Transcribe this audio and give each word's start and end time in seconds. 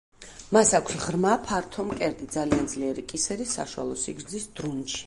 მას 0.55 0.71
აქვს 0.77 0.95
ღრმა, 1.03 1.33
ფართო 1.49 1.85
მკერდი, 1.91 2.31
ძალიან 2.37 2.73
ძლიერი 2.73 3.05
კისერი, 3.13 3.51
საშუალო 3.57 4.01
სიგრძის 4.07 4.55
დრუნჩი. 4.57 4.99